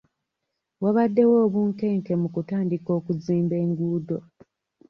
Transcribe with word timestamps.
Wabadewo 0.83 1.35
obunkenke 1.45 2.13
mu 2.21 2.27
kutandika 2.33 2.89
okuzimba 2.99 3.55
enguudo. 3.63 4.17